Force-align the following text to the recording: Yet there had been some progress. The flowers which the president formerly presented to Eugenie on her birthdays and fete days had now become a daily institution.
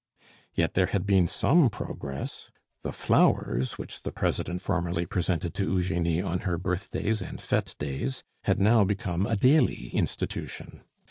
Yet 0.55 0.73
there 0.73 0.87
had 0.87 1.05
been 1.05 1.27
some 1.27 1.69
progress. 1.69 2.49
The 2.81 2.91
flowers 2.91 3.77
which 3.77 4.01
the 4.01 4.11
president 4.11 4.63
formerly 4.63 5.05
presented 5.05 5.53
to 5.53 5.63
Eugenie 5.73 6.23
on 6.23 6.39
her 6.39 6.57
birthdays 6.57 7.21
and 7.21 7.39
fete 7.39 7.75
days 7.77 8.23
had 8.45 8.59
now 8.59 8.83
become 8.83 9.27
a 9.27 9.35
daily 9.35 9.89
institution. 9.89 10.81